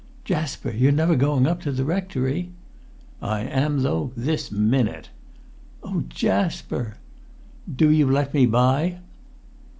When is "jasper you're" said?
0.25-0.91